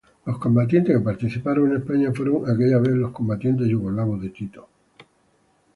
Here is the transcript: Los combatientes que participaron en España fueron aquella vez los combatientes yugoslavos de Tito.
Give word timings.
Los 0.25 0.39
combatientes 0.39 0.97
que 0.97 1.03
participaron 1.03 1.69
en 1.69 1.77
España 1.83 2.11
fueron 2.11 2.49
aquella 2.49 2.79
vez 2.79 2.93
los 2.95 3.11
combatientes 3.11 3.67
yugoslavos 3.67 4.19
de 4.19 4.29
Tito. 4.31 4.67